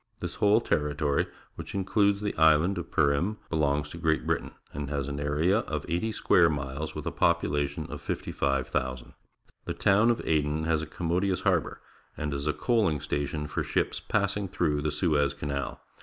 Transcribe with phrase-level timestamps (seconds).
[0.19, 5.07] This whole territory, which includes the island of Pcrim, belongs to Great Britain, and has
[5.07, 9.13] an area of eighty square miles, with a population of 55,000.
[9.65, 11.81] The town of Aden has a com modious harbour
[12.17, 15.79] and is a coaling station for ships passing through the Suez Canal.